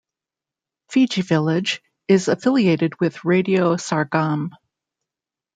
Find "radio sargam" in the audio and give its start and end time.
3.23-4.49